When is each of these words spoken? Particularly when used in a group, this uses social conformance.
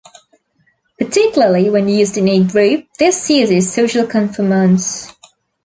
Particularly 0.97 1.69
when 1.69 1.87
used 1.87 2.17
in 2.17 2.27
a 2.27 2.43
group, 2.43 2.87
this 2.97 3.29
uses 3.29 3.71
social 3.71 4.07
conformance. 4.07 5.13